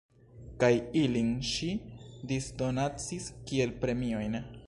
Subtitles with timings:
[0.61, 0.69] Kaj
[1.01, 1.69] ilin ŝi
[2.33, 4.43] disdonacis kiel premiojn.